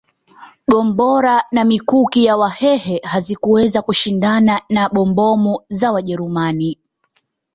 [0.71, 6.77] Gombora na mikuki ya Wahehe hazikuweza kushindana na bombomu za Wajerumani